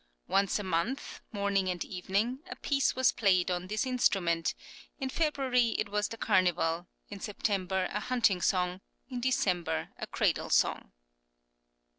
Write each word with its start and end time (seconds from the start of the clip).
Once 0.27 0.57
a 0.57 0.63
month, 0.63 1.21
morning 1.31 1.69
and 1.69 1.85
evening, 1.85 2.39
a 2.49 2.55
piece 2.55 2.95
was 2.95 3.11
played 3.11 3.51
on 3.51 3.67
this 3.67 3.85
instrument; 3.85 4.55
in 4.97 5.09
February 5.11 5.75
it 5.77 5.89
was 5.89 6.07
the 6.07 6.17
Carnival, 6.17 6.87
in 7.09 7.19
September 7.19 7.87
a 7.91 7.99
hunting 7.99 8.41
song, 8.41 8.81
in 9.09 9.19
December 9.21 9.89
a 9.99 10.07
cradle 10.07 10.49
song. 10.49 10.91